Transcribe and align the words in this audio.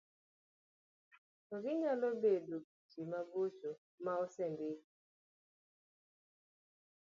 to 1.47 1.55
ginyalo 1.63 2.07
bedo 2.21 2.55
bende 2.63 3.03
mabocho 3.11 3.69
ma 4.03 4.13
osendiki. 4.23 4.91